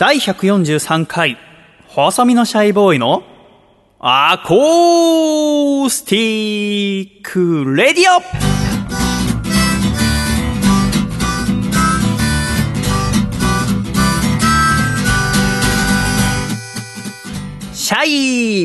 [0.00, 1.36] 第143回、
[1.88, 3.22] 細身のシャイボーイの
[3.98, 8.22] アコースティックレディオ。
[17.74, 18.50] シャイ。